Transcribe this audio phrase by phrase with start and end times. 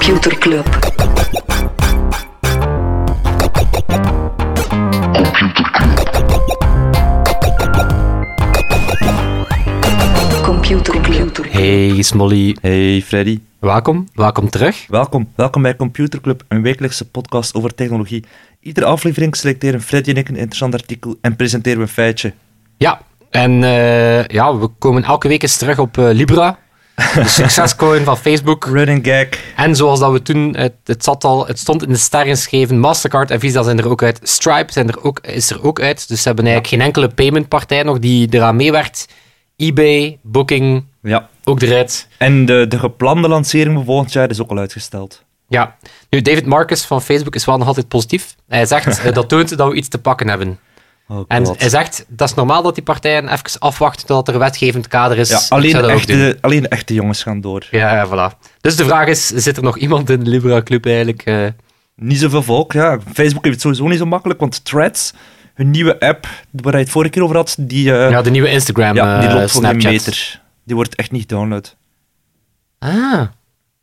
[0.00, 0.64] Computer Club.
[10.42, 11.46] Computer Club.
[11.50, 14.08] Hey Smolly, Hey Freddy, welkom.
[14.14, 14.86] Welkom terug.
[14.88, 15.28] welkom.
[15.34, 18.24] Welkom bij Computer Club, een wekelijkse podcast over technologie.
[18.60, 22.32] Iedere aflevering selecteren Freddy en ik een interessant artikel en presenteren we een feitje.
[22.76, 26.58] Ja, en eh, ja, we komen elke week eens terug op eh, Libra,
[26.94, 28.64] de succescoin van Facebook.
[28.64, 29.26] Running gag.
[29.56, 32.78] En zoals dat we toen, het, het, zat al, het stond in de sterren geschreven,
[32.78, 34.20] Mastercard en Visa zijn er ook uit.
[34.22, 36.08] Stripe zijn er ook, is er ook uit.
[36.08, 39.06] Dus ze hebben eigenlijk geen enkele paymentpartij nog die eraan meewerkt.
[39.56, 41.28] eBay, Booking, Ja.
[41.44, 42.08] ook eruit.
[42.18, 45.24] En de, de geplande lancering van volgend jaar is ook al uitgesteld.
[45.48, 45.76] Ja,
[46.10, 48.34] nu David Marcus van Facebook is wel nog altijd positief.
[48.48, 50.58] Hij zegt eh, dat toont dat we iets te pakken hebben.
[51.12, 54.88] Oh En hij zegt, dat is normaal dat die partijen even afwachten totdat er wetgevend
[54.88, 55.28] kader is.
[55.28, 57.66] ja, alleen, de echte, alleen de echte jongens gaan door.
[57.70, 58.38] Ja, ja, voilà.
[58.60, 61.22] Dus de vraag is, zit er nog iemand in de Libra Club eigenlijk?
[61.22, 61.46] eh?
[61.96, 62.98] Niet zoveel volk, ja.
[63.12, 65.12] Facebook heeft het sowieso niet zo makkelijk, want Threads,
[65.54, 68.50] hun nieuwe app waar je het vorige keer over had, die, eh, ja, de nieuwe
[68.50, 70.06] Instagram, ja, die eh, loopt voor geen Snapchat.
[70.06, 70.40] meter.
[70.64, 71.76] Die wordt echt niet gedownload.
[72.78, 73.22] Ah.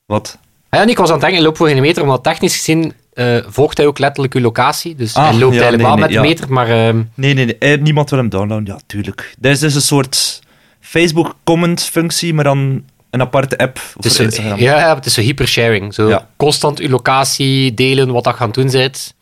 [0.06, 0.38] Wat?
[0.70, 2.94] Ja, en ik was aan het denken, hij loopt voor geen meter, omdat technisch gezien
[3.18, 4.96] eh, volgt hij ook letterlijk uw locatie.
[4.96, 6.22] Dus Ah, hij loopt ja, eigenlijk nee, wel nee, met de ja.
[6.22, 6.88] meter, maar...
[6.88, 7.58] ehm, Nee, nee, nee.
[7.58, 8.66] eh, Niemand wil hem downloaden.
[8.66, 9.36] Ja, tuurlijk.
[9.40, 10.40] Dat is dus een soort
[10.80, 14.60] Facebook comment functie, maar dan een aparte app het voor is zo, Instagram.
[14.60, 15.94] ja, ja, het is zo hypersharing.
[15.94, 16.28] Zo Ja.
[16.38, 19.14] constant uw locatie delen, wat dat gaan doen bent.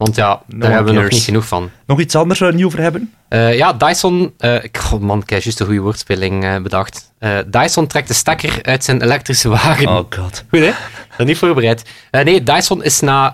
[0.00, 1.70] Want ja, daar hebben we nog niet genoeg van.
[1.86, 3.12] Nog iets anders waar we het niet over hebben?
[3.28, 4.34] Eh, ja, Dyson.
[4.38, 4.54] eh,
[4.92, 7.12] oh man, ik heb juist een goede woordspeling eh, bedacht.
[7.46, 9.88] Dyson trekt de stekker uit zijn elektrische wagen.
[9.88, 10.44] Oh god.
[10.50, 10.70] Goed, hè?
[11.16, 11.82] Dat niet voorbereid.
[12.10, 13.32] Nee, Dyson is na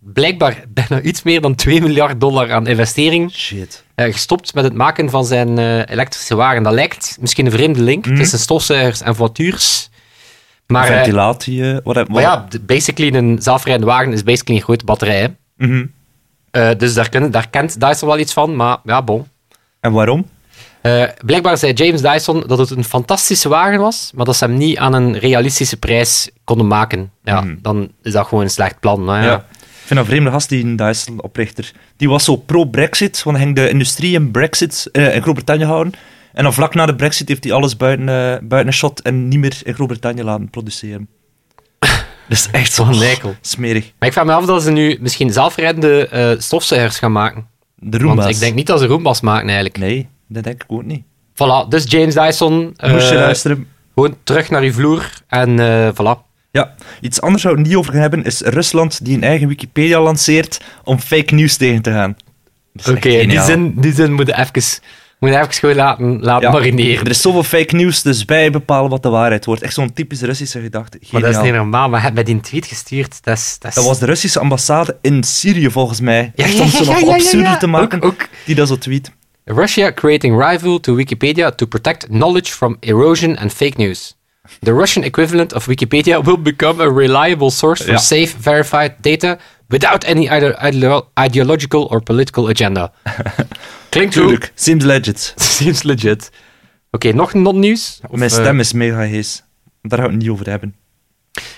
[0.00, 3.84] blijkbaar bijna iets meer dan 2 miljard dollar aan investering Shit.
[3.96, 6.62] gestopt met het maken van zijn elektrische wagen.
[6.62, 8.16] Dat lijkt misschien een vreemde link Mhm.
[8.16, 9.90] tussen stofzuigers en voitures.
[10.66, 15.20] Maar, Ventilatie, wat heb maar ja, basically een zelfrijdende wagen is basically een grote batterij.
[15.20, 15.26] hè.
[15.56, 15.86] Mhm.
[16.50, 19.26] Eh, dus daar, daar kent Dyson wel iets van, maar ja, bon.
[19.80, 20.26] En waarom?
[20.80, 24.56] Eh, blijkbaar zei James Dyson dat het een fantastische wagen was, maar dat ze hem
[24.56, 27.10] niet aan een realistische prijs konden maken.
[27.22, 27.54] Ja, Mhm.
[27.62, 29.08] dan is dat gewoon een slecht plan.
[29.08, 29.24] hè.
[29.26, 29.36] Ja.
[29.36, 31.72] Ik vind dat een vreemde gast, die Dyson-oprichter.
[31.96, 35.92] Die was zo pro-Brexit, want hij ging de industrie in Brexit eh, in Groot-Brittannië houden.
[36.32, 39.38] En dan vlak na de Brexit heeft hij alles buiten, eh, buiten shot en niet
[39.38, 41.08] meer in Groot-Brittannië laten produceren.
[42.28, 43.34] Dat is echt Zo'n eikel.
[43.40, 43.92] smerig.
[43.98, 47.46] Maar ik vraag me af of ze nu misschien zelfrijdende eh, stofzuigers gaan maken.
[47.74, 48.24] De Roomba's.
[48.24, 49.78] Want ik denk niet dat ze Roombas maken eigenlijk.
[49.78, 51.02] Nee, dat denk ik ook niet.
[51.32, 53.66] Voilà, dus James Dyson, eh, Moest je luisteren?
[53.94, 56.32] gewoon terug naar uw vloer en eh voilà.
[56.50, 59.48] Ja, iets anders waar we het niet over gaan hebben is Rusland die een eigen
[59.48, 62.16] Wikipedia lanceert om fake news tegen te gaan.
[62.72, 64.82] Dat Oké, in die zin, die zin moet je even,
[65.24, 67.04] moet je even gewoon laten, laten Ja, marineren.
[67.04, 69.62] Er is zoveel fake news, dus wij bepalen wat de waarheid wordt.
[69.62, 70.98] Echt zo'n typisch Russische gedachte.
[71.00, 71.30] Maar Geniaal.
[71.32, 73.18] dat is niet normaal, maar hij heeft mij die tweet gestuurd.
[73.24, 73.74] Dat, is, dat, is...
[73.76, 76.32] Dat was de Russische ambassade in Syrië, volgens mij.
[76.34, 78.28] Ja, Echt ja, om ze ja, nog absurder te maken, Ook- ook.
[78.44, 79.10] die dat zo tweet.
[79.44, 84.16] Russia creating rival to Wikipedia to protect knowledge from erosion and fake news.
[84.60, 87.98] The Russian equivalent of Wikipedia will become a reliable source for Ja.
[87.98, 89.38] safe, verified data
[89.68, 92.92] without any ide- ideo- ideological or political agenda.
[93.88, 94.22] Klinkt goed.
[94.22, 95.34] Tuurlijk, seems legit.
[95.56, 96.30] Seems legit.
[96.90, 98.00] Oké, nog non-nieuws?
[98.10, 99.42] Of, Mijn eh, stem is mega hees.
[99.82, 100.74] Daar gaan we het niet over hebben.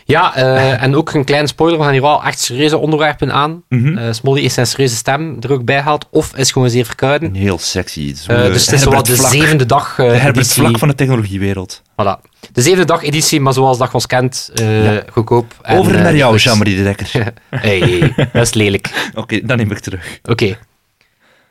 [0.04, 3.62] Ja, eh, en ook een kleine spoiler, we gaan hier wel echt serieuze onderwerpen aan.
[3.68, 7.34] Eh, Smolly is zijn serieuze stem er ook bij gehaald, of is gewoon zeer verkouden.
[7.34, 8.14] Heel sexy.
[8.14, 10.52] Zo, dus het is wat de zevende dag De Herbert.
[10.52, 11.82] Vlak van de technologiewereld.
[11.92, 12.30] Voilà.
[12.52, 15.02] De zevende dag editie, maar zoals dat ons kent, eh, Ja.
[15.12, 15.54] goedkoop.
[15.62, 16.36] en, over eh, naar jou.
[16.36, 17.32] Jean-Marie de Dekker.
[17.50, 18.90] hey, dat is lelijk.
[19.14, 20.18] Oké, dan neem ik terug.
[20.24, 20.58] Oké.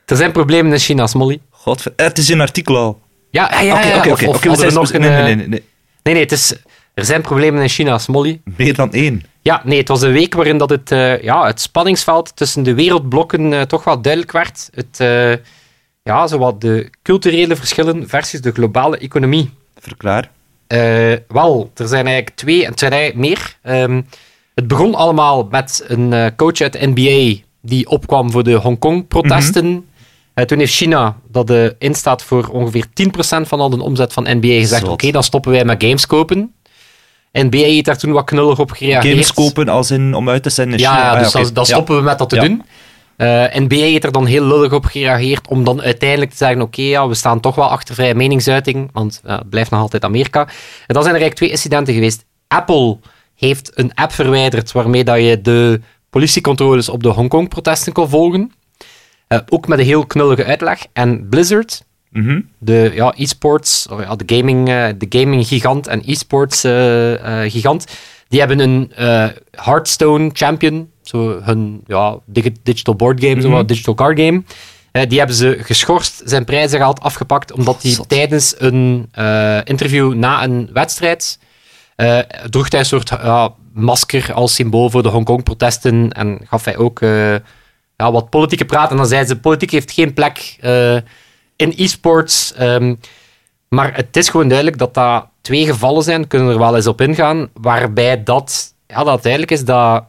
[0.06, 1.40] Er zijn problemen in China, Smolly.
[1.50, 1.92] Godver...
[1.96, 3.00] eh, het is een artikel al.
[3.30, 3.74] Ja, ja, ja.
[3.76, 3.98] Oké, ja.
[3.98, 4.48] oké, Of- oké.
[4.48, 5.00] was er nog een...
[5.00, 5.62] nee, nee, eh, nee, nee, nee.
[6.02, 6.54] Nee, nee, het is...
[6.94, 8.40] Er zijn problemen in China, Smolly.
[8.56, 9.22] Meer dan één.
[9.42, 10.88] Ja, nee, het was een week waarin dat het,
[11.22, 14.70] ja, het spanningsveld tussen de wereldblokken toch wel duidelijk werd.
[14.74, 14.96] Het,
[16.02, 19.50] ja, zowat de culturele verschillen versus de globale economie.
[19.78, 20.30] Verklaar.
[20.66, 23.56] Eh, wel, er zijn eigenlijk twee, en het zijn eigenlijk meer.
[23.62, 24.02] Ehm,
[24.54, 29.86] het begon allemaal met een eh, coach uit de NBA die opkwam voor de Hongkong-protesten.
[30.34, 34.22] Eh, toen heeft China, dat eh, instaat voor ongeveer 10% van al de omzet van
[34.38, 34.88] NBA, gezegd.
[34.88, 36.54] Oké, dan stoppen wij met games kopen.
[37.32, 39.12] NBA heeft daar toen wat knullig op gereageerd.
[39.12, 41.02] Games kopen als in om uit te zenden in Ja, China.
[41.04, 41.42] ja, Ah, dus oké.
[41.44, 41.72] dan, dan Ja.
[41.74, 42.42] stoppen we met dat te Ja.
[42.42, 42.62] doen.
[43.16, 46.82] Eh NBA heeft er dan heel lullig op gereageerd om dan uiteindelijk te zeggen, oké,
[46.82, 50.40] ja, we staan toch wel achter vrije meningsuiting, want het blijft nog altijd Amerika.
[50.86, 52.24] En dan zijn er eigenlijk twee incidenten geweest.
[52.48, 52.98] Apple
[53.34, 55.80] heeft een app verwijderd waarmee dat je de
[56.10, 58.52] politiecontroles op de Hongkong-protesten kon volgen.
[59.28, 60.86] Eh, ook met een heel knullige uitleg.
[60.92, 62.40] En Blizzard, Mhm.
[62.58, 67.86] de ja, e-sports, ja, de gaming, eh, de gaming gigant en e-sports eh, eh, gigant,
[68.28, 73.66] Die hebben een eh, Hearthstone Champion, zo hun ja, digi- digital board game, Mhm.
[73.66, 74.42] digital card game.
[74.92, 80.14] Eh, die hebben ze geschorst, zijn prijzen gehaald, afgepakt, omdat hij tijdens een eh, interview
[80.14, 81.38] na een wedstrijd
[81.96, 82.18] eh,
[82.50, 83.10] droeg hij een soort
[83.72, 87.00] masker als symbool voor de Hongkong-protesten en gaf hij ook
[87.96, 88.90] ja, wat politieke praat.
[88.90, 90.56] En dan zei ze, politiek heeft geen plek
[91.56, 92.52] in e-sports.
[92.54, 92.94] ehm,
[93.68, 96.86] maar het is gewoon duidelijk dat dat twee gevallen zijn, kunnen we er wel eens
[96.86, 100.04] op ingaan, waarbij dat, ja, dat duidelijk is dat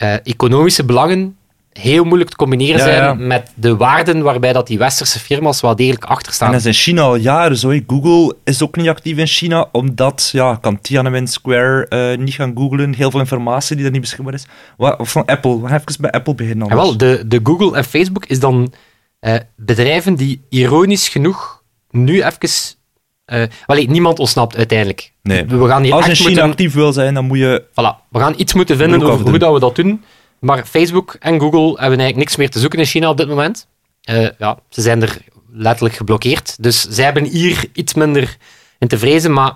[0.00, 1.36] eh, economische belangen
[1.72, 3.14] heel moeilijk te combineren Ja, zijn ja.
[3.14, 6.50] met de waarden waarbij dat die westerse firma's wel degelijk achter En staan.
[6.50, 7.78] dat is in China al jaren zo.
[7.86, 12.52] Google is ook niet actief in China, omdat ja, kan Tiananmen Square eh, niet gaan
[12.54, 12.94] googlen.
[12.94, 14.46] Heel veel informatie die er niet beschikbaar is.
[14.76, 16.68] Wat, van Apple, we even bij Apple beginnen.
[16.68, 16.96] En anders.
[16.96, 18.72] wel, de, de Google en Facebook is dan
[19.18, 22.78] eh, bedrijven die ironisch genoeg nu even...
[23.30, 25.12] eh niemand ontsnapt uiteindelijk.
[25.22, 25.44] Nee.
[25.44, 26.50] We gaan hier Als je China moeten...
[26.50, 27.64] actief wil zijn, dan moet je...
[27.70, 30.04] Voilà, we gaan iets moeten vinden over hoe dat we dat doen.
[30.38, 33.66] Maar Facebook en Google hebben eigenlijk niks meer te zoeken in China op dit moment.
[34.02, 35.18] Eh, ja, ze zijn er
[35.52, 36.62] letterlijk geblokkeerd.
[36.62, 38.36] Dus zij hebben hier iets minder
[38.78, 39.32] in te vrezen.
[39.32, 39.52] Maar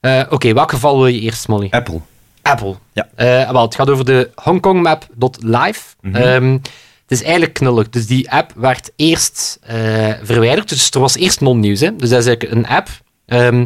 [0.00, 1.68] eh, oké, welk geval wil je eerst, Molly?
[1.70, 2.00] Apple.
[2.42, 2.74] Apple.
[2.92, 3.08] Ja.
[3.14, 5.80] Eh, wel, het gaat over de hongkongmap.live.
[6.00, 6.16] Mhm.
[6.16, 6.58] Ehm,
[7.06, 7.88] het is eigenlijk knullig.
[7.88, 9.76] Dus die app werd eerst eh,
[10.22, 10.68] verwijderd.
[10.68, 11.80] Dus er was eerst non-nieuws.
[11.80, 11.96] hè.
[11.96, 12.88] Dus dat is eigenlijk een app
[13.26, 13.64] ehm,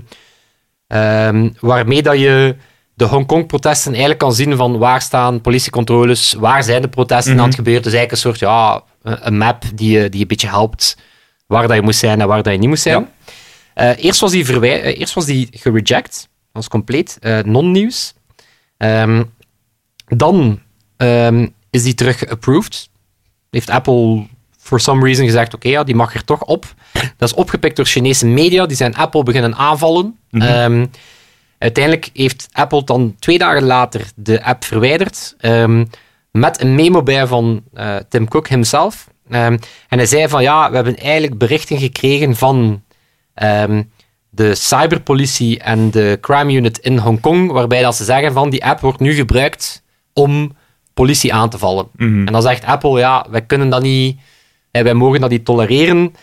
[0.87, 2.57] ehm, waarmee dat je
[2.95, 7.41] de Hongkong-protesten eigenlijk kan zien van waar staan politiecontroles, waar zijn de protesten Mhm.
[7.41, 7.83] aan het gebeuren.
[7.83, 10.97] Dus eigenlijk een soort ja, een map die je, die je een beetje helpt
[11.47, 13.09] waar dat je moet zijn en waar dat je niet moet zijn.
[13.75, 16.13] Eh, eerst, was die eh, eerst was die gereject.
[16.15, 18.15] Dat was compleet non-nieuws.
[18.77, 19.25] Ehm,
[20.07, 20.61] dan
[21.71, 22.90] is die terug geapproved.
[23.51, 24.27] Heeft Apple
[24.59, 26.75] for some reason gezegd, oké, ja, die mag er toch op.
[27.17, 30.19] Dat is opgepikt door Chinese media, die zijn Apple beginnen aanvallen.
[30.31, 30.87] Ehm,
[31.59, 35.85] uiteindelijk heeft Apple dan twee dagen later de app verwijderd, ehm,
[36.31, 39.09] met een memo bij van eh, Tim Cook himself.
[39.31, 39.59] Ehm,
[39.89, 42.83] en hij zei van, ja, we hebben eigenlijk berichten gekregen van
[44.31, 48.81] de cyberpolitie en de crime unit in Hongkong, waarbij dat ze zeggen van, die app
[48.81, 49.83] wordt nu gebruikt
[50.13, 50.57] om
[51.01, 51.87] politie aan te vallen.
[51.97, 52.27] Mhm.
[52.27, 54.19] En dan zegt Apple, ja, wij kunnen dat niet,
[54.71, 56.15] eh, wij mogen dat niet tolereren.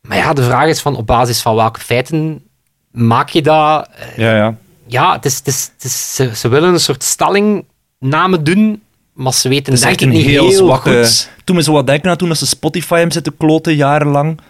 [0.00, 2.42] Maar ja, de vraag is van, op basis van welke feiten
[2.90, 3.88] maak je dat?
[3.96, 4.56] Eh, Ja, ja.
[4.86, 8.82] Ja, het is, het is, het is, ze, ze willen een soort stellingname doen,
[9.12, 11.04] maar ze weten Het is denk echt ik niet heel, heel zwakke...
[11.04, 11.30] goed.
[11.44, 14.40] Toen me zo wat denken aan toen dat ze Spotify hebben zitten kloten jarenlang.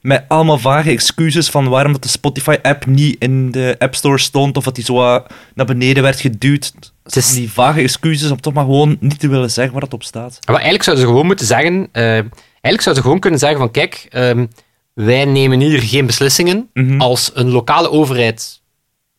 [0.00, 4.56] Met allemaal vage excuses van waarom dat de Spotify-app niet in de App Store stond.
[4.56, 5.24] Of dat die zo
[5.54, 6.91] naar beneden werd geduwd.
[7.04, 9.92] Het is- Die vage excuses om toch maar gewoon niet te willen zeggen waar dat
[9.94, 10.38] op staat.
[10.46, 11.88] Maar eigenlijk zouden ze gewoon moeten zeggen...
[11.92, 12.28] eh, eigenlijk
[12.62, 14.46] zouden ze gewoon kunnen zeggen van, kijk, ehm,
[14.94, 16.68] wij nemen hier geen beslissingen.
[16.74, 17.00] Mhm.
[17.00, 18.60] Als een lokale overheid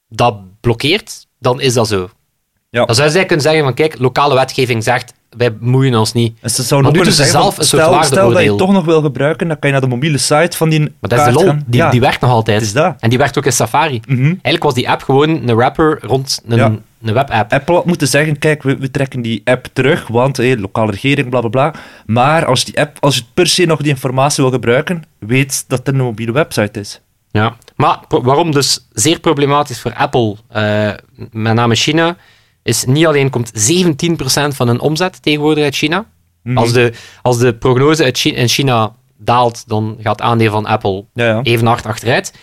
[0.09, 2.09] dat blokkeert, dan is dat zo.
[2.69, 2.85] Ja.
[2.85, 6.38] Dan zou zij kunnen zeggen van, kijk, lokale wetgeving zegt, wij bemoeien ons niet.
[6.41, 8.50] En ze zouden Maar nu doen ze zelf van, een soort stel, stel dat je
[8.50, 10.89] het toch nog wil gebruiken, dan kan je naar de mobiele site van die Maar
[11.00, 11.63] dat is de lol, gaan.
[11.68, 11.89] die, ja.
[11.89, 12.57] die werkt nog altijd.
[12.57, 12.95] Het is dat.
[13.00, 14.01] En die werkt ook in Safari.
[14.07, 14.24] Mhm.
[14.24, 16.75] Eigenlijk was die app gewoon een wrapper rond een, Ja.
[17.03, 17.51] Een webapp.
[17.51, 21.29] Apple had moeten zeggen, kijk, we, we trekken die app terug, want hey, lokale regering,
[21.29, 21.74] bla bla bla.
[22.05, 25.79] Maar als, die app, als je per se nog die informatie wil gebruiken, weet dat
[25.79, 27.01] het een mobiele website is.
[27.31, 27.57] Ja.
[27.75, 30.91] Maar waarom dus zeer problematisch voor Apple, eh,
[31.31, 32.17] met name China,
[32.63, 36.05] is niet alleen komt 17% van hun omzet tegenwoordig uit China.
[36.43, 36.57] Mhm.
[36.57, 40.65] Als, de, als de prognose uit Chi- in China daalt, dan gaat het aandeel van
[40.65, 41.41] Apple Ja, ja.
[41.41, 42.33] even hard achteruit.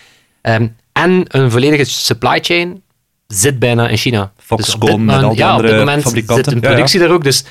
[0.43, 2.83] Ehm, en een volledige supply chain
[3.31, 4.33] zit bijna in China.
[4.39, 6.45] Foxconn op dit en moment- al die ja, op andere dit moment fabrikanten.
[6.45, 6.73] zit een Ja, ja.
[6.75, 7.25] productie daar ook.
[7.25, 7.45] Dus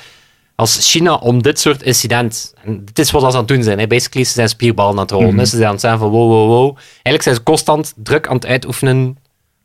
[0.54, 2.54] als China om dit soort incident...
[2.64, 3.78] En dit is wat ze aan het doen zijn.
[3.78, 3.86] Hè.
[3.86, 5.34] Basically, ze zijn spierballen aan het rollen.
[5.34, 5.44] Mhm.
[5.44, 6.76] Ze zijn aan het zijn van wow, wow, wow.
[6.92, 9.18] Eigenlijk zijn ze constant druk aan het uitoefenen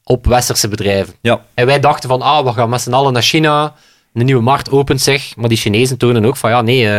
[0.04, 1.14] op westerse bedrijven.
[1.22, 1.42] Ja.
[1.54, 3.74] En wij dachten van, ah, we gaan met z'n allen naar China.
[4.14, 5.36] Een nieuwe markt opent zich.
[5.36, 6.92] Maar die Chinezen tonen ook van, ja, nee, eh,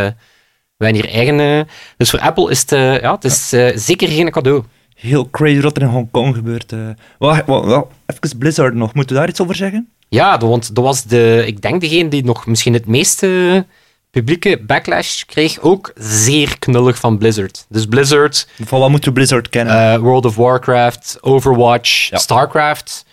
[0.77, 1.41] wij hebben hier eigen...
[1.41, 1.61] eh.
[1.97, 3.49] Dus voor Apple is het, eh, ja, het is
[3.85, 4.65] zeker geen cadeau.
[4.97, 6.73] Heel crazy wat er in Hongkong gebeurt.
[6.73, 6.79] eh.
[7.19, 8.95] Wacht, wacht, wacht, even Blizzard nog.
[8.95, 9.89] Moeten we daar iets over zeggen?
[10.09, 13.67] Ja, want dat was de, ik denk degene die nog misschien het meeste
[14.11, 17.67] publieke backlash kreeg, ook zeer knullig van Blizzard.
[17.69, 19.93] Dus Blizzard, Van wat moeten we Blizzard kennen?
[19.93, 22.19] eh, World of Warcraft, Overwatch, Ja.
[22.19, 23.05] StarCraft.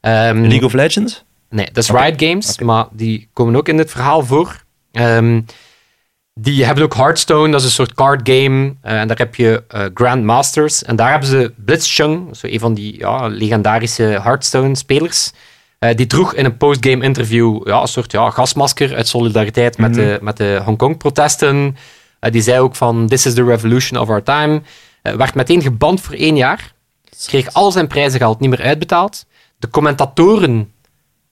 [0.00, 1.24] Ehm, League of Legends?
[1.50, 4.62] Nee, dat is Riot Games, maar die komen ook in dit verhaal voor.
[4.92, 5.40] Ehm,
[6.34, 8.74] die hebben ook Hearthstone, dat is een soort card game.
[8.82, 10.84] eh, en daar heb je eh, Grandmasters.
[10.84, 15.32] En daar hebben ze Blitzchung, zo een van die ja, legendarische Hearthstone-spelers.
[15.78, 19.94] eh, die droeg in een postgame interview ja, een soort ja, gasmasker uit solidariteit met,
[19.94, 21.76] de, met de Hongkong-protesten.
[22.30, 24.62] Die zei ook van, this is the revolution of our time.
[25.02, 26.72] Werd meteen geband voor één jaar.
[27.26, 29.26] Kreeg al zijn prijzengeld niet meer uitbetaald.
[29.58, 30.72] De commentatoren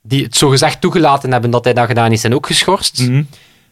[0.02, 3.08] die het zogezegd toegelaten hebben dat hij dat gedaan is, zijn ook geschorst.
[3.08, 3.22] Mhm.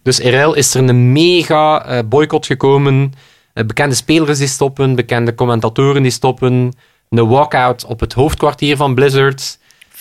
[0.03, 3.13] Dus in ruil is er een mega eh, boycott gekomen.
[3.53, 6.73] Eh, bekende spelers die stoppen, bekende commentatoren die stoppen.
[7.11, 9.59] Een walkout op het hoofdkwartier van Blizzard.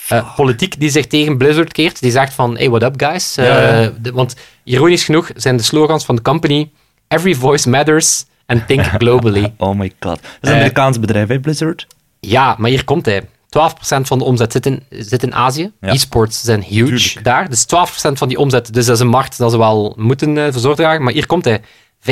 [0.08, 2.00] Eh, politiek die zich tegen Blizzard keert.
[2.00, 3.34] Die zegt van, hey, what up guys?
[3.34, 3.44] Ja,
[3.80, 3.92] ja.
[4.00, 6.70] de- want ironisch genoeg zijn de slogans van de company
[7.08, 9.52] Every voice matters and think globally.
[9.56, 10.20] Oh my god.
[10.22, 11.86] Dat is een Amerikaans bedrijf, hè, Blizzard?
[12.20, 13.22] Ja, maar hier komt hij.
[13.48, 13.50] 12%
[14.00, 15.72] van de omzet zit in, zit in Azië.
[15.80, 15.92] Ja.
[15.92, 17.24] E-sports zijn huge Tuurlijk.
[17.24, 17.48] daar.
[17.48, 18.74] Dus 12% van die omzet.
[18.74, 21.02] Dus dat is een markt dat ze wel moeten eh voor dragen.
[21.02, 21.60] Maar hier komt hij.
[22.00, 22.10] 5%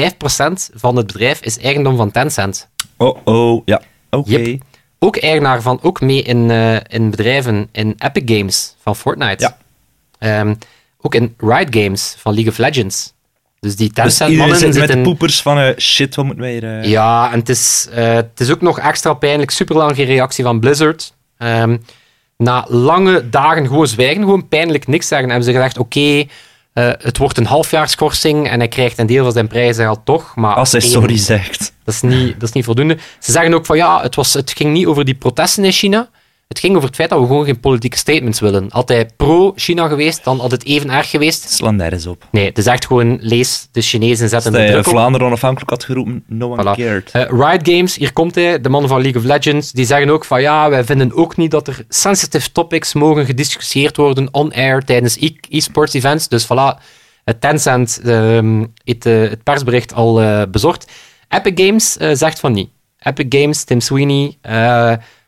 [0.74, 2.68] van het bedrijf is eigendom van Tencent.
[2.96, 3.80] Oh, oh, ja.
[4.10, 4.30] Oké.
[4.30, 4.62] Yep.
[4.98, 9.42] Ook eigenaar van, ook mee in, eh, in bedrijven in Epic Games van Fortnite.
[9.42, 9.58] Ja.
[10.18, 10.54] Ehm,
[11.00, 13.14] ook in Riot Games van League of Legends.
[13.60, 14.96] Dus die Dus Tencent-mannen zit met zitten...
[14.96, 16.88] de poepers van, eh, shit, wat moeten wij hier...
[16.88, 19.50] Ja, en het is, het is ook nog extra pijnlijk.
[19.50, 21.14] Super lang geen reactie van Blizzard.
[21.38, 21.76] Ehm,
[22.36, 26.24] na lange dagen gewoon zwijgen, gewoon pijnlijk niks zeggen, hebben ze gezegd: Oké,
[26.72, 30.34] eh, het wordt een halfjaarskorsing en hij krijgt een deel van zijn prijzen al toch.
[30.34, 31.74] Maar Als hij één, sorry zegt.
[31.84, 32.96] Dat is, niet, dat is niet voldoende.
[33.18, 36.08] Ze zeggen ook van ja, het, was, het ging niet over die protesten in China.
[36.48, 38.66] Het ging over het feit dat we gewoon geen politieke statements willen.
[38.68, 41.50] Had hij pro-China geweest, dan had het even erg geweest.
[41.50, 42.28] Slaan nergens op.
[42.30, 44.92] Nee, het is echt gewoon lees de Chinezen zetten de druk op.
[44.92, 46.76] Vlaanderen onafhankelijk had geroepen, no one Voilà.
[46.76, 47.10] cared.
[47.10, 50.24] Eh, Riot Games, hier komt hij, de man van League of Legends, die zeggen ook
[50.24, 55.16] van ja, wij vinden ook niet dat er sensitive topics mogen gediscussieerd worden on-air tijdens
[55.20, 56.28] e- e-sports events.
[56.28, 56.82] Dus voilà,
[57.24, 60.90] het Tencent ehm, heeft eh, het persbericht al eh, bezorgd.
[61.28, 62.68] Epic Games zegt van niet.
[62.98, 64.36] Epic Games, Tim Sweeney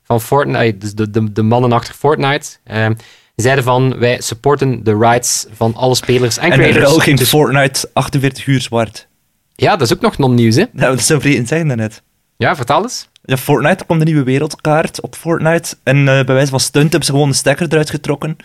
[0.08, 4.96] van Fortnite, dus de, de, de mannen achter Fortnite, die zeiden van wij supporten de
[4.98, 6.84] rights van alle spelers en, En in creators.
[6.84, 9.08] ruil ging Dus- Fortnite 48 uur zwart.
[9.54, 10.60] ja, dat is ook nog non-nieuws, hè?
[10.72, 12.02] Ja, dat zou vreemd zeggen daarnet.
[12.36, 13.08] Ja, vertel eens.
[13.22, 15.76] Ja, Fortnite, er komt een nieuwe wereldkaart op Fortnite.
[15.82, 18.36] En eh, bij wijze van stunt hebben ze gewoon de stekker eruit getrokken.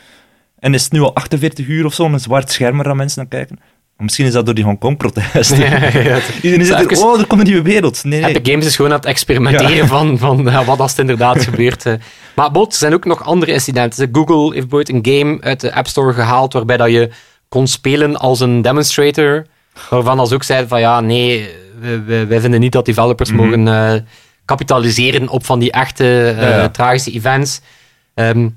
[0.60, 3.29] En is het nu al 48 uur of zo, een zwart scherm waar mensen naar
[3.29, 3.60] kijken.
[3.97, 5.57] Misschien is dat door die Hongkong-protesten.
[6.41, 8.03] Iedereen zit er, Even- oh, er komt een nieuwe wereld.
[8.03, 8.29] Nee, nee.
[8.35, 9.88] Epic Games is gewoon aan het experimenteren Ja.
[9.88, 11.85] van, van ja, wat als het inderdaad gebeurt.
[11.85, 11.93] eh.
[12.35, 14.09] Maar bot, er zijn ook nog andere incidenten.
[14.12, 17.09] Google heeft ooit een game uit de App Store gehaald waarbij dat je
[17.50, 19.45] kon spelen als een demonstrator.
[19.89, 21.50] Waarvan als ook zeiden van ja, nee,
[22.27, 23.41] wij vinden niet dat developers Mhm.
[23.43, 24.00] mogen eh,
[24.45, 26.03] kapitaliseren op van die echte
[26.38, 26.69] eh, Ja, ja.
[26.69, 27.62] tragische events.
[28.13, 28.50] Ehm,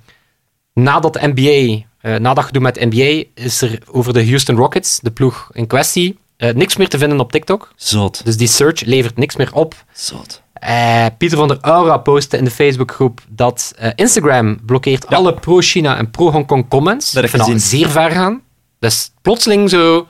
[0.74, 5.00] nadat de NBA, eh na dat gedoe met NBA, is er over de Houston Rockets,
[5.00, 7.72] de ploeg in kwestie, eh, niks meer te vinden op TikTok.
[7.76, 8.24] Zot.
[8.24, 9.74] Dus die search levert niks meer op.
[9.92, 10.42] Zot.
[10.52, 15.96] Eh, Pieter van der Aura postte in de Facebookgroep dat eh, Instagram blokkeert alle pro-China
[15.96, 17.12] en pro-Hongkong comments.
[17.12, 18.40] Dat Ik vind dat zeer ver gaan.
[18.78, 20.06] Dus plotseling zo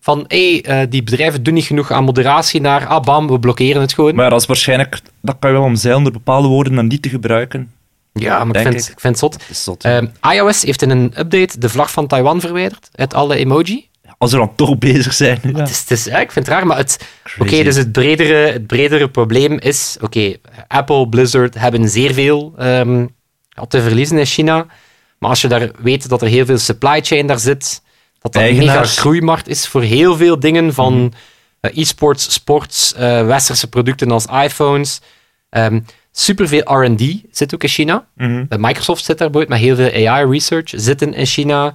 [0.00, 3.38] van, hé, hey, eh, die bedrijven doen niet genoeg aan moderatie naar, ah bam, we
[3.38, 4.14] blokkeren het gewoon.
[4.14, 5.00] Maar dat is waarschijnlijk...
[5.22, 7.72] Dat kan je wel omzeilen door bepaalde woorden dan niet te gebruiken.
[8.22, 8.92] Ja, maar ik vind, ik.
[8.92, 9.84] ik vind het zot.
[9.84, 13.88] Ehm, iOS heeft in een update de vlag van Taiwan verwijderd uit alle emoji.
[14.18, 15.40] Als we dan toch bezig zijn.
[15.42, 15.58] Ja.
[15.58, 18.34] Het is, het is, ja, ik vind het raar, maar het, Oké, dus het bredere,
[18.34, 19.96] het bredere probleem is...
[20.00, 20.36] Oké,
[20.68, 23.06] Apple, Blizzard hebben zeer veel ehm,
[23.68, 24.66] te verliezen in China.
[25.18, 27.82] Maar als je daar weet dat er heel veel supply chain daar zit,
[28.18, 31.12] dat dat een mega groeimarkt is voor heel veel dingen, van
[31.60, 35.00] eh, e-sports, sports, eh, westerse producten als iPhones.
[35.50, 35.80] Ehm
[36.16, 38.06] superveel R&D zit ook in China.
[38.16, 38.44] Mhm.
[38.48, 41.74] Eh, Microsoft zit daar bijvoorbeeld met heel veel AI-research zitten in China.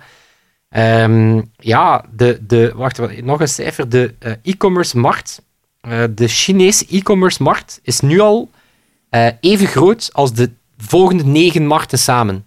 [0.70, 3.90] Ehm, ja, de, de, wacht, nog een cijfer.
[3.90, 5.42] De eh, e-commerce markt,
[5.82, 8.50] eh, de Chinese e-commerce markt, is nu al
[9.40, 12.46] even groot als de volgende negen markten samen.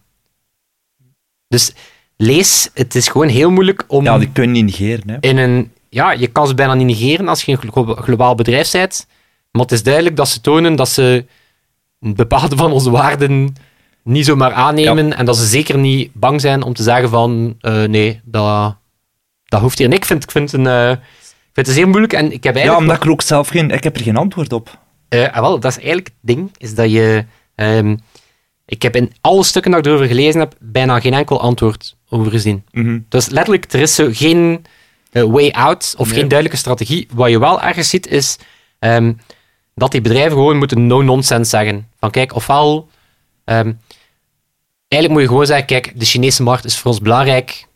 [1.48, 1.72] Dus
[2.16, 5.10] lees, het is gewoon heel moeilijk om Ja, die kun je niet negeren.
[5.10, 5.16] Hè.
[5.20, 5.72] in een...
[5.88, 9.06] Ja, je kan ze bijna niet negeren als je een glo- globaal bedrijf bent.
[9.50, 11.24] Maar het is duidelijk dat ze tonen dat ze
[12.02, 13.54] bepaalde van onze waarden
[14.04, 15.16] niet zomaar aannemen.
[15.16, 17.56] En dat ze zeker niet bang zijn om te zeggen van...
[17.60, 18.76] eh, nee, dat,
[19.44, 19.96] dat hoeft hier niet.
[19.96, 20.98] Ik vind, ik vind, een, eh, ik
[21.52, 22.12] vind het zeer moeilijk.
[22.12, 22.80] En ik heb Ja, eigenlijk...
[22.80, 23.70] omdat ik er ook zelf geen...
[23.70, 24.78] Ik heb er geen antwoord op.
[25.08, 27.24] Ah, wel, dat is eigenlijk het ding, is dat je...
[27.54, 27.96] ehm,
[28.66, 32.30] ik heb in alle stukken dat ik erover gelezen heb, bijna geen enkel antwoord over
[32.30, 32.64] gezien.
[32.70, 32.98] Mhm.
[33.08, 34.64] Dus letterlijk, er is zo geen
[35.12, 36.18] way out of Nee.
[36.18, 37.08] geen duidelijke strategie.
[37.14, 38.38] Wat je wel ergens ziet, is
[38.78, 39.12] ehm,
[39.74, 41.88] dat die bedrijven gewoon moeten no-nonsense zeggen.
[41.98, 42.88] Van kijk, ofwel...
[43.44, 43.72] ehm,
[44.88, 47.66] eigenlijk moet je gewoon zeggen, kijk, de Chinese markt is voor ons belangrijk.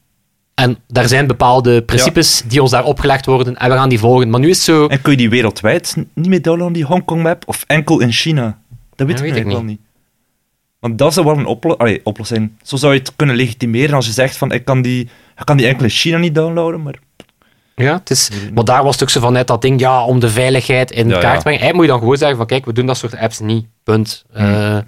[0.55, 4.31] En daar zijn bepaalde principes die ons daar opgelegd worden en we gaan die volgen.
[4.31, 4.87] Maar nu is zo...
[4.87, 7.43] En kun je die wereldwijd niet meer downloaden, die Hongkong-map?
[7.47, 8.59] Of enkel in China?
[8.95, 9.81] Dat weet ik weet ik eigenlijk wel niet.
[10.79, 12.53] Want dat zou wel een oplo allee, oplossing.
[12.63, 15.03] Zo zou je het kunnen legitimeren als je zegt van ik kan die,
[15.37, 16.99] ik kan die enkel in China niet downloaden, maar
[17.79, 20.29] Ja, het is, maar daar was het ook zo vanuit dat ding, ja, om de
[20.31, 21.61] veiligheid in Ja, kaart te brengen.
[21.61, 23.67] Eigenlijk moet je dan gewoon zeggen van, kijk, we doen dat soort apps niet.
[23.83, 24.25] Punt.
[24.33, 24.45] Hmm.
[24.47, 24.83] Eh, ga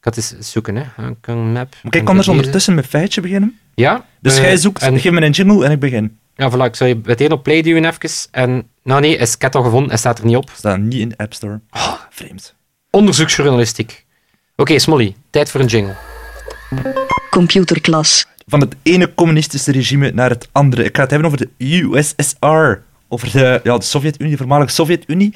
[0.00, 0.82] het eens zoeken, hè.
[1.20, 1.74] Kong map.
[1.82, 3.58] Maar kijk, anders ondertussen met feitje beginnen.
[3.74, 4.04] Ja.
[4.20, 6.18] Dus eh, jij zoekt, en- geef me een jingle en ik begin.
[6.36, 8.10] Ja, voilà, ik zal je meteen op play duwen even.
[8.30, 10.50] En, nou nee, is- ik heb het al gevonden, hij staat er niet op.
[10.54, 11.60] Staat niet in de App Store.
[11.70, 12.54] Ah, vreemd.
[12.90, 14.04] Onderzoeksjournalistiek.
[14.56, 15.94] Oké, Smolly, tijd voor een jingle.
[17.30, 18.26] Computerklas.
[18.46, 20.84] Van het ene communistische regime naar het andere.
[20.84, 22.82] Ik ga het hebben over de USSR.
[23.08, 25.34] Over de, ja, de Sovjet-Unie, de voormalige Sovjet-Unie.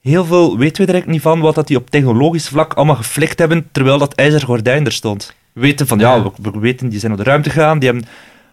[0.00, 2.96] Heel veel weten we er eigenlijk niet van wat dat die op technologisch vlak allemaal
[2.96, 5.34] geflikt hebben, terwijl dat ijzeren gordijn er stond.
[5.52, 8.08] We weten van, ja, we, we weten, die zijn naar de ruimte gegaan, die hebben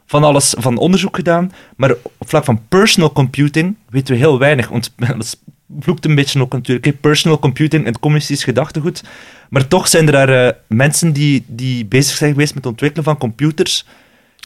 [0.06, 4.68] van alles van onderzoek gedaan, maar op vlak van personal computing weten we heel weinig,
[4.68, 4.96] want
[5.80, 9.04] vloekt een beetje ook natuurlijk, personal computing en communistisch gedachtegoed,
[9.50, 13.06] maar toch zijn er daar eh, mensen die, die bezig zijn geweest met het ontwikkelen
[13.06, 13.86] van computers.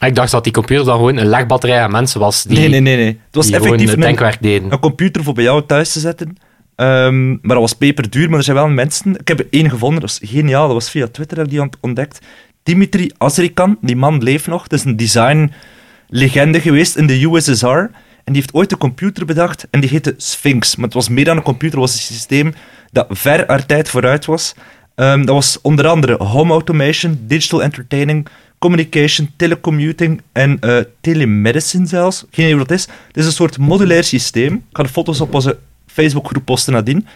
[0.06, 2.80] Ik dacht dat die computer dan gewoon een legbatterij aan mensen was die, nee, nee,
[2.80, 3.06] nee, nee.
[3.06, 4.72] Het was effectief een, denkwerk deden.
[4.72, 6.36] een computer voor bij jou thuis te zetten.
[6.76, 9.16] Ehm, maar dat was peperduur, maar er zijn wel mensen...
[9.16, 10.64] Ik heb er één gevonden, dat was geniaal.
[10.66, 12.18] Dat was via Twitter dat ik die ont- ontdekt.
[12.62, 14.66] Dimitri Azrikan, die man leeft nog.
[14.66, 17.90] Dat is een design-legende geweest in de USSR.
[18.24, 20.76] En die heeft ooit een computer bedacht en die heette Sphinx.
[20.76, 22.54] Maar het was meer dan een computer, het was een systeem
[22.92, 24.54] dat ver haar tijd vooruit was.
[24.94, 28.28] Ehm, dat was onder andere home automation, digital entertaining,
[28.58, 32.24] communication, telecommuting en eh, telemedicine zelfs.
[32.30, 32.84] Geen idee wat dat is.
[33.06, 34.54] Het is een soort modulair systeem.
[34.54, 37.06] Ik ga de foto's op onze Facebookgroep posten nadien.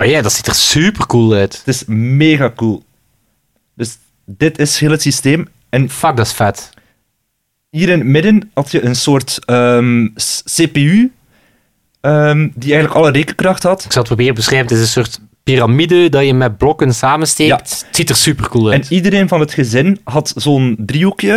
[0.00, 1.56] Oh ja, dat ziet er super cool uit.
[1.58, 2.84] Het is mega cool.
[3.74, 5.48] Dus dit is heel het systeem.
[5.68, 6.70] En Fuck, dat is vet.
[7.72, 10.08] Hier in het midden had je een soort ehm,
[10.44, 11.12] CPU,
[12.00, 13.84] ehm, die eigenlijk alle rekenkracht had.
[13.84, 14.68] Ik zal het proberen beschrijven.
[14.68, 17.50] Het is een soort piramide dat je met blokken samensteekt.
[17.50, 17.56] Ja.
[17.56, 18.90] Het ziet er super cool En uit.
[18.90, 21.32] iedereen van het gezin had zo'n driehoekje.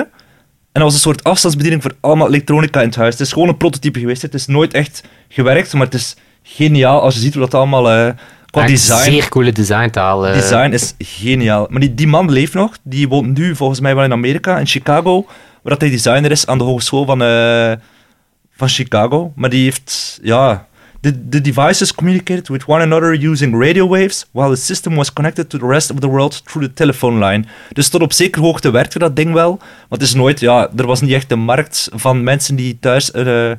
[0.71, 3.13] En dat was een soort afstandsbediening voor allemaal elektronica in het huis.
[3.13, 4.21] Het is gewoon een prototype geweest.
[4.21, 7.91] Het is nooit echt gewerkt, maar het is geniaal als je ziet hoe dat allemaal
[7.91, 8.13] eh,
[8.49, 9.11] qua design...
[9.11, 10.21] Zeer coole designtaal.
[10.21, 11.67] Design is geniaal.
[11.69, 12.77] Maar die, die man leeft nog.
[12.83, 15.25] Die woont nu volgens mij wel in Amerika, in Chicago.
[15.65, 17.71] Waar dat hij designer is aan de hogeschool van, eh,
[18.55, 19.31] van Chicago.
[19.35, 20.67] Maar die heeft, ja...
[21.01, 25.49] The, the devices communicated with one another using radio waves, while the system was connected
[25.49, 27.43] to the rest of the world through the telephone line.
[27.73, 29.49] Dus tot op zekere hoogte werkte dat ding wel.
[29.89, 33.13] Want het is nooit, ja, er was niet echt een markt van mensen die thuis
[33.13, 33.57] een eh,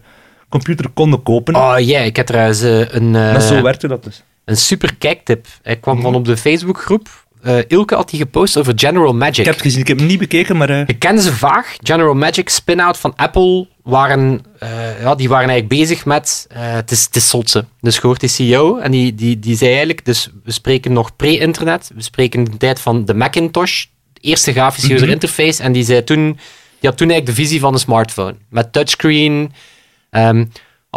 [0.48, 1.54] computer konden kopen.
[1.56, 4.22] Oh ja, ik heb trouwens eh, een, maar zo werkte dat dus.
[4.44, 5.46] een super kijktip.
[5.62, 7.25] Ik kwam van op de Facebookgroep.
[7.46, 9.38] Eh Ilke had die gepost over General Magic.
[9.38, 10.70] Ik heb het gezien, ik heb hem niet bekeken, maar...
[10.70, 11.74] eh, Je kende ze vaag.
[11.82, 16.46] General Magic, spin-out van Apple, waren, eh, ja, die waren eigenlijk bezig met...
[16.52, 17.64] het, is, het is zotse.
[17.80, 20.04] Dus je hoort die CEO en die, die, die zei eigenlijk...
[20.04, 21.90] Dus we spreken nog pre-internet.
[21.94, 23.84] We spreken de tijd van de Macintosh.
[24.12, 25.62] De eerste grafische user interface.
[25.62, 26.22] En die, zei toen,
[26.80, 28.34] die had toen eigenlijk de visie van een smartphone.
[28.48, 29.52] Met touchscreen...
[30.10, 30.44] ehm,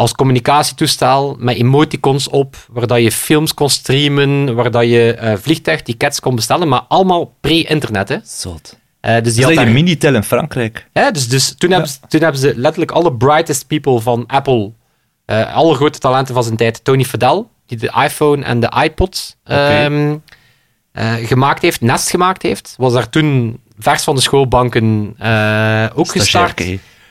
[0.00, 5.36] als communicatietoestel met emoticons op, waar dat je films kon streamen, waar dat je eh,
[5.36, 8.08] vliegtuigtickets kon bestellen, maar allemaal pre-internet.
[8.08, 8.16] Hè.
[8.22, 8.78] Zot.
[9.00, 10.86] Eh, dus die had Minitel in Frankrijk.
[10.92, 14.72] ja, dus, dus toen, hebben ze, toen hebben ze letterlijk alle brightest people van Apple,
[15.24, 19.36] eh, alle grote talenten van zijn tijd, Tony Fadell, die de iPhone en de iPod
[19.44, 20.16] ehm,
[20.92, 26.10] eh, gemaakt heeft, Nest gemaakt heeft, was daar toen vers van de schoolbanken eh, ook
[26.10, 26.62] gestart.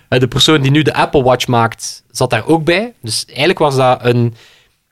[0.10, 2.94] De persoon die nu de Apple Watch maakt, zat daar ook bij.
[3.02, 4.24] Dus eigenlijk was dat een...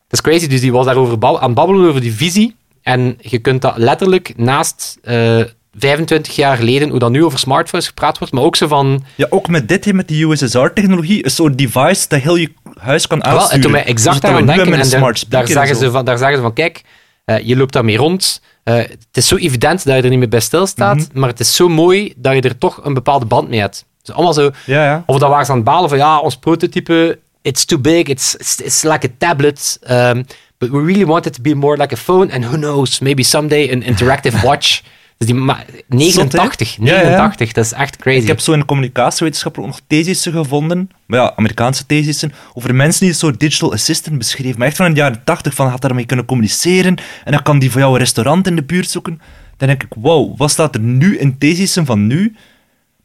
[0.08, 2.56] Dat is crazy, dus die was daarover aan het babbelen over die visie.
[2.82, 5.42] En je kunt dat letterlijk naast eh,
[5.78, 9.04] 25 jaar geleden, hoe dat nu over smartphones gepraat wordt, maar ook zo van...
[9.16, 13.20] Ja, ook met dit, met die USSR-technologie, een soort device dat heel je huis kan
[13.20, 13.56] Wel, aansturen.
[13.56, 14.74] en toen Dus exact daaraan nu denken.
[14.74, 16.82] En daar- daar, zeggen ze van, daar zeggen ze van, kijk,
[17.26, 18.42] eh, je loopt daarmee rond.
[18.64, 21.20] Eh, het is zo evident dat je er niet meer bij stilstaat, Mhm.
[21.20, 23.86] maar het is zo mooi dat je er toch een bepaalde band mee hebt.
[24.08, 24.52] Dus allemaal zo...
[24.66, 25.04] Ja, ja.
[25.06, 28.36] Of dat waren ze aan het balen van, ja, ons prototype, it's too big, it's,
[28.36, 30.26] it's, it's like a tablet, um,
[30.58, 33.24] but we really want it to be more like a phone, and who knows, maybe
[33.24, 34.82] someday an interactive watch.
[35.18, 37.02] Dus die ma- 89, Ja, ja.
[37.10, 38.20] 89, dat is echt crazy.
[38.22, 42.76] Ik heb zo in de communicatiewetenschap ook nog thesissen gevonden, maar ja, Amerikaanse thesissen, over
[42.76, 44.58] mensen die een soort digital assistant beschreven.
[44.58, 47.72] Maar echt van de jaren 80, van had daarmee kunnen communiceren en dan kan die
[47.72, 49.22] voor jou een restaurant in de buurt zoeken.
[49.58, 52.36] Dan denk ik, wow, wat staat er nu in thesissen van nu,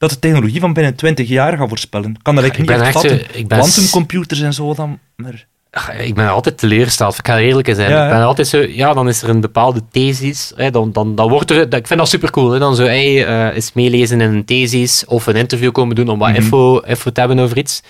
[0.03, 2.17] dat de technologie van binnen 20 jaar gaat voorspellen?
[2.23, 3.41] Kan dat ik eigenlijk ben niet echt echt zo- vatten?
[3.41, 5.47] ik ben Quantumcomputers en zo dan, maar...
[5.71, 7.91] Ach, Ik ben altijd teleurgesteld, ik ga eerlijk zijn.
[7.91, 11.15] Ja, ik ben altijd zo, ja, dan is er een bepaalde thesis, hè, dan, dan,
[11.15, 13.73] dan wordt er, dat- ik vind dat super cool, hè, dan zo, hey, eh, eens
[13.73, 16.37] meelezen in een thesis of een interview komen doen om wat Mhm.
[16.37, 17.83] info, info te hebben over iets.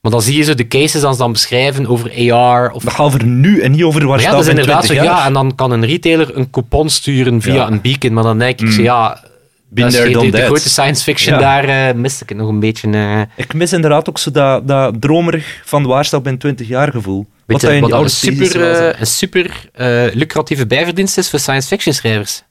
[0.00, 2.92] Maar dan zie je zo de cases dan ze dan beschrijven over AR of Dat
[2.92, 5.12] gaat over nu en niet over waar ja, staat dat is in inderdaad 20 zo.
[5.12, 7.66] Ja, en dan kan een retailer een coupon sturen via Ja.
[7.70, 8.12] een beacon.
[8.12, 8.72] Maar dan denk ik, Mm.
[8.72, 9.24] zo, ja,
[9.74, 11.40] Geen- done de, grote science fiction, Ja.
[11.40, 12.90] daar eh mis ik het nog een beetje.
[12.90, 16.90] eh Ik mis inderdaad ook zo dat, dat dromerig van waar staat binnen 20 jaar
[16.90, 17.26] gevoel.
[17.46, 21.30] weet je, in wat die dat een super, eh, een super eh, lucratieve bijverdienst is
[21.30, 22.42] voor science fiction schrijvers.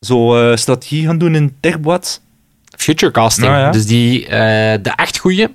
[0.00, 2.20] zo eh, strategie gaan doen in techboats.
[2.76, 3.46] Futurecasting.
[3.46, 3.70] Nou ja.
[3.70, 5.46] Dus die, eh, de echt goeie,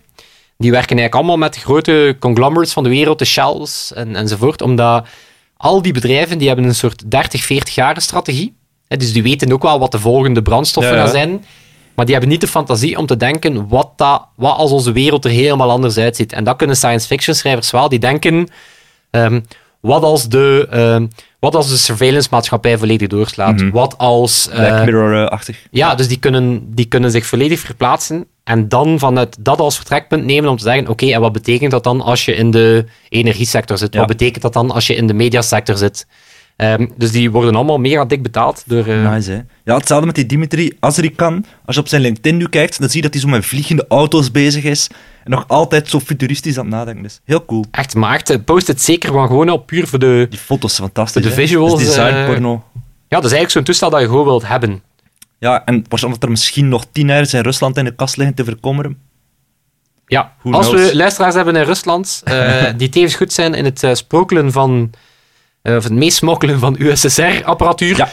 [0.57, 4.61] die werken eigenlijk allemaal met de grote conglomerates van de wereld, de Shells en, enzovoort,
[4.61, 5.07] omdat
[5.57, 8.55] al die bedrijven die hebben een soort 30, 40 jaar strategie.
[8.97, 11.45] Dus die weten ook wel wat de volgende brandstoffen Ja, gaan zijn.
[11.95, 15.25] Maar die hebben niet de fantasie om te denken wat, dat, wat als onze wereld
[15.25, 16.33] er helemaal anders uitziet.
[16.33, 17.89] En dat kunnen science fiction schrijvers wel.
[17.89, 18.47] Die denken,
[19.11, 19.39] ehm,
[19.79, 21.07] wat, als de, ehm,
[21.39, 23.55] wat als de surveillance maatschappij volledig doorslaat?
[23.55, 23.69] Mhm.
[23.69, 24.49] Wat als...
[24.49, 25.57] eh, Black Mirror-achtig.
[25.71, 30.25] ja, dus die kunnen, die kunnen zich volledig verplaatsen en dan vanuit dat als vertrekpunt
[30.25, 33.77] nemen om te zeggen, oké, en wat betekent dat dan als je in de energiesector
[33.77, 33.93] zit?
[33.93, 33.99] Ja.
[33.99, 36.05] Wat betekent dat dan als je in de mediasector zit?
[36.61, 38.85] Ehm, dus die worden allemaal mega dik betaald door...
[38.85, 39.39] eh, Nice, hè?
[39.63, 41.45] Ja, hetzelfde met die Dimitri Azrikan.
[41.65, 43.85] Als je op zijn LinkedIn nu kijkt, dan zie je dat hij zo met vliegende
[43.87, 44.87] auto's bezig is.
[45.23, 47.21] En nog altijd zo futuristisch aan het nadenken is.
[47.25, 47.65] Heel cool.
[47.71, 50.27] Echt, maar echt, eh, post het zeker van gewoon op puur voor de...
[50.29, 51.23] Die foto's fantastisch.
[51.23, 52.51] De visuals, Dat is design eh, porno.
[52.73, 52.81] Ja,
[53.19, 54.81] dat is eigenlijk zo'n toestel dat je gewoon wilt hebben.
[55.39, 58.35] Ja, en waarschijnlijk dat er misschien nog tien ergens in Rusland in de kast liggen
[58.35, 58.97] te verkommeren.
[60.05, 60.89] Ja, Who als knows?
[60.89, 64.91] we luisteraars hebben in Rusland, eh, die tevens goed zijn in het eh, sprokelen van...
[65.61, 67.97] eh, of het meesmokkelen van USSR-apparatuur.
[67.97, 68.09] Ja,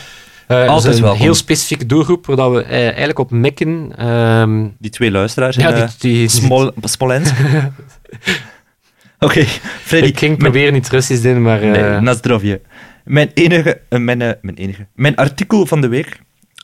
[0.46, 1.22] dat altijd is een welkom.
[1.22, 3.92] heel specifieke doelgroep waar dat we eh, eigenlijk op mikken.
[3.96, 7.34] Ehm, Die twee luisteraars in ja, die, die, Smol Smolensk.
[9.18, 9.44] Oké,
[9.82, 10.08] Freddy.
[10.08, 11.60] ik ging mijn- proberen iets Russisch te doen, maar...
[11.60, 12.60] Nee, na zdrowje.
[13.04, 16.20] Mijn enige, mijn, mijn enige, mijn artikel van de week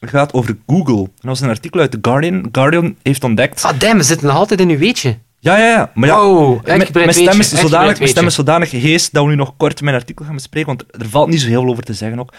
[0.06, 0.96] gaat over Google.
[0.98, 2.48] En dat was een artikel uit The Guardian.
[2.52, 3.64] Guardian heeft ontdekt...
[3.64, 5.18] Ah, damn, we zitten nog altijd in uw weetje.
[5.44, 5.90] Ja, ja, ja.
[5.94, 9.36] Maar ja, Wow, mijn, stem is zodanig, mijn stem is zodanig geheest dat we nu
[9.36, 11.92] nog kort mijn artikel gaan bespreken, want er valt niet zo heel veel over te
[11.94, 12.32] zeggen ook.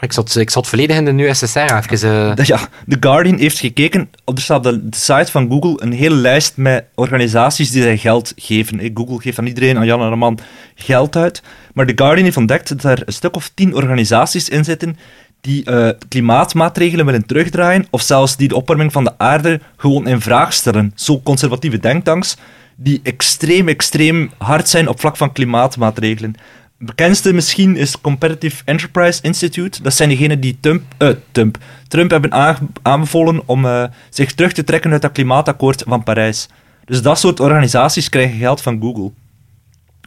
[0.00, 2.10] Ik zat, ik zat volledig in de USSR even.
[2.30, 2.34] eh.
[2.36, 5.92] Dat- Ja, The Guardian heeft gekeken, op de, staat op de site van Google een
[5.92, 8.80] hele lijst met organisaties die zij geld geven.
[8.80, 10.38] Eh, Google geeft aan iedereen, aan Jan en aan man,
[10.74, 11.42] geld uit.
[11.74, 14.96] Maar The Guardian heeft ontdekt dat er een stuk of tien organisaties in zitten
[15.42, 20.20] die eh, klimaatmaatregelen willen terugdraaien, of zelfs die de opwarming van de aarde gewoon in
[20.20, 20.92] vraag stellen.
[20.94, 22.36] Zo conservatieve denktanks,
[22.76, 26.34] die extreem, extreem hard zijn op vlak van klimaatmaatregelen.
[26.78, 29.82] Bekendste misschien is Competitive Enterprise Institute.
[29.82, 34.64] Dat zijn degenen die Trump, eh, Trump, Trump hebben aanbevolen om eh, zich terug te
[34.64, 36.48] trekken uit dat klimaatakkoord van Parijs.
[36.84, 39.10] Dus dat soort organisaties krijgen geld van Google.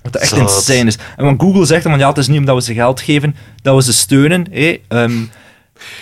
[0.06, 0.40] Wat dat echt Zot.
[0.40, 0.98] insane is.
[1.18, 3.36] En want Google zegt dan, van, ja, het is niet omdat we ze geld geven,
[3.62, 4.46] dat we ze steunen.
[4.52, 4.78] hé.
[4.88, 5.12] Ehm,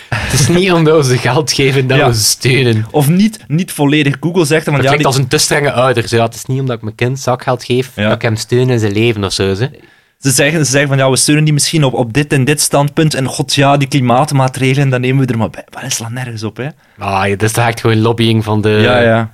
[0.08, 2.06] Het is niet omdat we ze geld geven dat Ja.
[2.08, 2.86] we ze steunen.
[2.90, 4.16] of niet, niet volledig.
[4.20, 6.08] Google zegt dan, Dat van, ja, klinkt die- als een te strenge ouder.
[6.08, 8.02] Zo, ja, het is niet omdat ik mijn kind zakgeld geef Ja.
[8.04, 9.54] dat ik hem steun in zijn leven of zo.
[9.54, 9.70] Ze.
[10.18, 12.60] Ze zeggen, ze zeggen van ja, we steunen die misschien op, op dit en dit
[12.60, 13.14] standpunt.
[13.14, 15.64] En god ja, die klimaatmaatregelen, dan nemen we er maar bij.
[15.72, 16.66] Maar dat slaat nergens op, hè?
[16.98, 18.68] Ah, dat is echt gewoon lobbying van de...
[18.68, 19.30] ja, ja.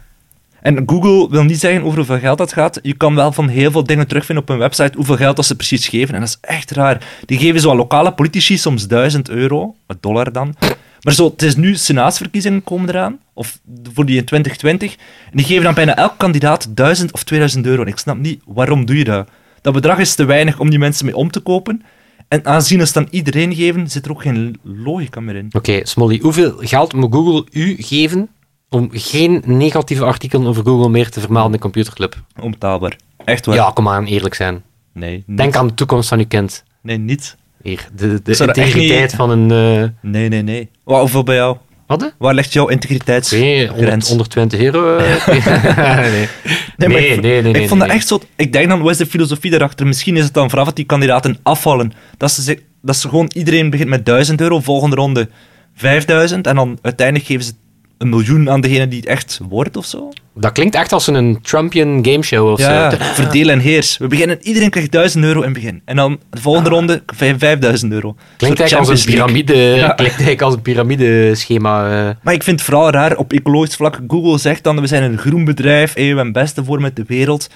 [0.61, 2.79] En Google wil niet zeggen over hoeveel geld dat gaat.
[2.83, 5.57] Je kan wel van heel veel dingen terugvinden op een website hoeveel geld dat ze
[5.57, 6.15] precies geven.
[6.15, 7.07] En dat is echt raar.
[7.25, 10.55] Die geven zo aan lokale politici soms 1000 euro, dollar dan.
[11.01, 13.59] Maar zo, het is nu senaatsverkiezingen komen eraan, of
[13.93, 14.93] voor die in 2020.
[15.31, 17.83] En die geven dan bijna elk kandidaat 1000 of 2000 euro.
[17.83, 19.29] En ik snap niet, waarom doe je dat?
[19.61, 21.83] Dat bedrag is te weinig om die mensen mee om te kopen.
[22.29, 25.49] En aanzien ze dan iedereen geven, zit er ook geen logica meer in.
[25.53, 28.29] Oké, Smolly, hoeveel geld moet Google u geven
[28.71, 32.17] om geen negatieve artikelen over Google meer te vermelden in de computerclub?
[32.41, 32.97] Onbetaalbaar.
[33.25, 33.55] Echt waar.
[33.55, 34.63] Ja, kom aan, eerlijk zijn.
[34.95, 35.37] Nee, niet.
[35.39, 36.65] Denk aan de toekomst van uw kind.
[36.83, 37.37] Nee, niet.
[37.63, 39.51] Hier, de, de integriteit niet- van een...
[39.51, 40.71] eh Nee, nee, nee.
[40.85, 41.57] Wa- Hoeveel bij jou?
[41.87, 42.01] wat?
[42.01, 42.07] hè?
[42.19, 43.69] Waar ligt jouw integriteitsgrens?
[43.71, 44.97] 100, 120 euro?
[44.97, 45.27] eh?
[45.27, 46.29] nee.
[46.77, 48.21] Nee, Nee, ik, nee, ik vond dat echt zo...
[48.37, 49.87] Ik denk dan, wat is de filosofie daarachter?
[49.87, 51.93] Misschien is het dan vooraf dat die kandidaten afvallen.
[52.17, 53.31] Dat ze, dat ze gewoon...
[53.35, 55.29] Iedereen begint met 1000 euro, volgende ronde
[55.75, 57.53] 5000, en dan uiteindelijk geven ze
[58.01, 60.09] een miljoen aan degene die het echt wordt, of zo.
[60.35, 62.97] Dat klinkt echt als een Trumpian gameshow of Ja, zo.
[63.01, 63.99] verdeel en heers.
[63.99, 65.83] We beginnen, iedereen krijgt 1000 euro in het begin.
[65.85, 68.17] En dan de volgende ronde vijf- 5000 euro.
[68.37, 69.73] Klinkt eigenlijk als een piramide, Ja.
[69.95, 71.85] klinkt eigenlijk als een piramideschema.
[72.09, 72.15] eh.
[72.23, 75.19] Maar ik vind het vooral raar, op ecologisch vlak, Google zegt dan, we zijn een
[75.19, 77.49] groen bedrijf, hey, we hebben het beste voor met de wereld.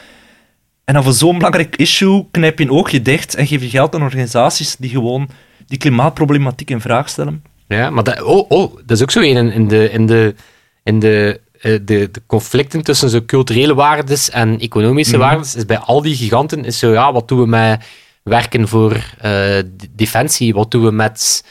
[0.84, 3.94] En dan voor zo'n belangrijk issue knijp je een oogje dicht en geef je geld
[3.94, 5.28] aan organisaties die gewoon
[5.66, 7.42] die klimaatproblematiek in vraag stellen.
[7.68, 10.34] Ja, maar dat, oh, oh, dat is ook zo een in, in de, in de,
[10.82, 15.26] in de, eh, de, de conflicten tussen zo culturele waardes en economische Mhm.
[15.26, 15.54] waardes.
[15.54, 17.84] Is bij al die giganten is zo, ja, wat doen we met
[18.22, 20.54] werken voor eh, de- defensie?
[20.54, 21.44] Wat doen we met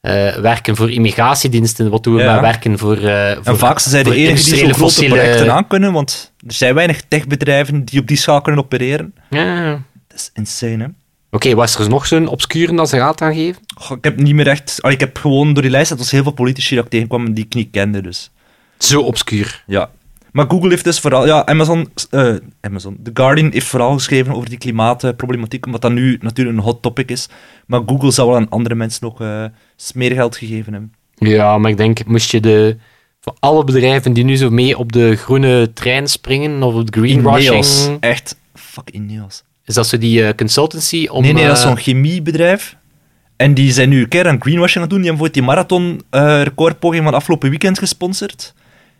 [0.00, 1.90] eh, werken voor immigratiediensten?
[1.90, 2.32] Wat doen we Ja.
[2.32, 2.96] met werken voor.
[2.96, 6.32] eh En voor vaak zijn de voor enigen die zo'n grote projecten aan kunnen, want
[6.46, 9.14] er zijn weinig techbedrijven die op die schaal kunnen opereren.
[9.30, 9.70] Ja.
[10.08, 10.88] Dat is insane, hè?
[11.34, 13.62] Oké, was er nog zo'n obscure dat ze raad aan geven?
[13.74, 14.78] Goh, ik heb niet meer echt...
[14.82, 17.44] ik heb gewoon door die lijst, dat was heel veel politici dat ik tegenkwam die
[17.44, 18.30] ik niet kende, dus...
[18.78, 19.64] Zo obscuur.
[19.66, 19.90] Ja.
[20.32, 21.26] Maar Google heeft dus vooral...
[21.26, 21.88] Ja, Amazon...
[22.10, 22.98] eh, Amazon.
[23.02, 27.10] The Guardian heeft vooral geschreven over die klimaatproblematiek, omdat dat nu natuurlijk een hot topic
[27.10, 27.28] is.
[27.66, 29.44] Maar Google zou wel aan andere mensen nog eh
[29.76, 30.92] smeergeld gegeven hebben.
[31.14, 32.76] Ja, maar ik denk, moest je de...
[33.20, 37.00] Voor alle bedrijven die nu zo mee op de groene trein springen, of op de
[37.00, 37.48] greenwashing...
[37.48, 37.90] Ineos.
[38.00, 39.42] Echt, fuck Ineos.
[39.64, 41.22] Is dat zo die eh, consultancy om...
[41.22, 42.76] nee, nee, dat is eh, zo'n chemiebedrijf.
[43.36, 45.00] En die zijn nu een keer aan greenwashing aan het doen.
[45.00, 45.78] Die hebben bijvoorbeeld die
[46.12, 48.54] marathon-recordpoging van afgelopen weekend gesponsord.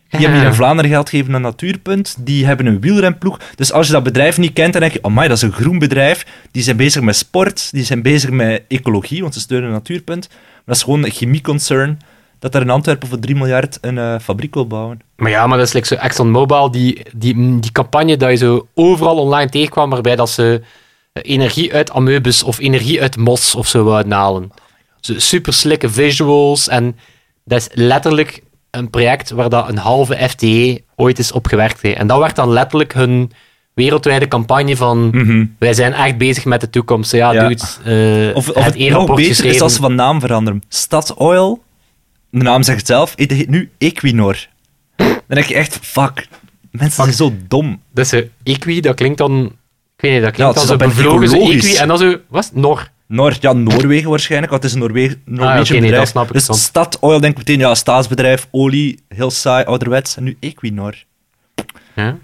[0.08, 2.16] Die hebben hier in Vlaanderen geld gegeven aan Natuurpunt.
[2.18, 3.40] Die hebben een wielrenploeg.
[3.54, 5.02] Dus als je dat bedrijf niet kent, dan denk je...
[5.02, 6.26] Oh dat is een groen bedrijf.
[6.50, 7.68] Die zijn bezig met sport.
[7.72, 10.28] Die zijn bezig met ecologie, want ze steunen Natuurpunt.
[10.28, 11.98] Maar dat is gewoon een chemieconcern
[12.44, 15.00] dat er in Antwerpen voor 3 miljard een eh, fabriek wil bouwen.
[15.16, 18.66] Maar ja, maar dat is like zo ExxonMobil, die, die, die campagne dat je zo
[18.74, 20.62] overal online tegenkwam, waarbij dat ze
[21.12, 24.50] energie uit amoebus of energie uit mos of zo wouden halen.
[25.00, 26.96] Zo super slikke visuals en
[27.44, 31.82] dat is letterlijk een project waar dat een halve FTE ooit is op gewerkt.
[31.82, 31.90] hè.
[31.90, 33.32] En dat werd dan letterlijk hun
[33.74, 35.10] wereldwijde campagne van
[35.58, 37.12] wij zijn echt bezig met de toekomst.
[37.12, 37.48] Ja, Ja.
[37.48, 37.62] dude,
[38.30, 40.62] eh, Of, of het het nog beter is als ze van naam veranderen.
[40.68, 41.62] Statoil,
[42.38, 44.46] de naam zegt het zelf, het heet nu Equinor.
[44.96, 46.28] Dan denk je echt, fuck,
[46.70, 47.80] mensen zijn zo dom.
[47.92, 49.44] Dat is zo, equi, dat klinkt dan...
[49.96, 52.16] Ik weet niet, dat klinkt zo dan bevlogen, zo equi, en dan zo...
[52.28, 52.50] Wat?
[52.54, 52.92] Nor.
[53.06, 56.02] Noord, ja, Noorwegen waarschijnlijk, want het is een Noorwegen, Noorwegisch oké, nee, bedrijf.
[56.02, 56.56] dat snap ik dus dan.
[56.56, 60.16] Statoil denk ik meteen, ja, staatsbedrijf, olie, heel saai, ouderwets.
[60.16, 60.94] En nu Equinor.
[61.94, 62.16] Ja.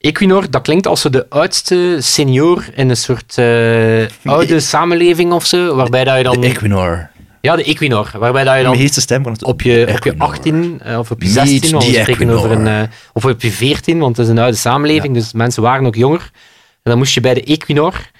[0.00, 5.74] Equinor, dat klinkt als de oudste senior in een soort eh, oude samenleving of zo,
[5.74, 6.40] waarbij dat je dan...
[6.40, 7.09] De Equinor.
[7.40, 9.94] Ja, de Equinor, waarbij dat je dan heetste stem van het op je, op je
[9.94, 10.28] Equinor.
[10.28, 12.66] 18 eh, of op je Meet 16, want we spreken over een...
[12.66, 15.94] Eh, of op je 14, want het is een oude samenleving, dus mensen waren ook
[15.94, 16.30] jonger.
[16.82, 18.10] En dan moest je bij de Equinor...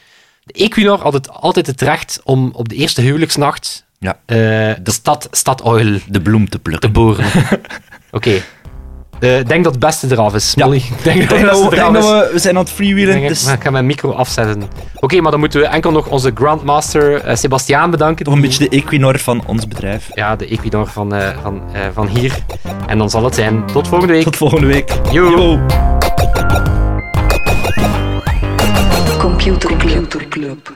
[0.45, 4.37] De Equinor had het altijd het recht om op de eerste huwelijksnacht Ja, eh,
[4.83, 6.93] de stad, Statoil de bloem te te plukken.
[6.93, 7.25] boren.
[8.11, 8.31] Oké.
[8.31, 8.41] Eh,
[9.21, 10.65] Ik denk dat het beste eraf is, Ja.
[10.65, 10.83] Molly.
[11.03, 12.05] Denk dat het we, ik denk eraf is.
[12.05, 14.13] dat we, we zijn aan het freewheelen, Ik denk, dus maar ik ga mijn micro
[14.13, 14.63] afzetten.
[14.95, 18.25] Oké, maar dan moeten we enkel nog onze Grandmaster eh Sebastiaan bedanken.
[18.25, 20.09] toch een beetje de Equinor van ons bedrijf.
[20.15, 22.39] Ja, de Equinor van, eh, van, eh, van hier.
[22.87, 23.67] En dan zal het zijn.
[23.67, 24.23] Tot volgende week.
[24.25, 24.93] Tot volgende week.
[25.11, 25.31] Yo.
[25.31, 25.59] Yo.
[29.19, 29.77] Computer
[30.29, 30.73] Club.